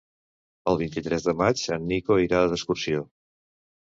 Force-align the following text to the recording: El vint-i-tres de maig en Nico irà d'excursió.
El 0.71 0.77
vint-i-tres 0.79 1.27
de 1.29 1.35
maig 1.43 1.67
en 1.77 1.85
Nico 1.91 2.17
irà 2.25 2.41
d'excursió. 2.55 3.05